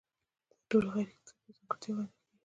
[0.49, 2.39] دا ټولې غیر اکتسابي ځانګړتیاوې ګڼل کیږي.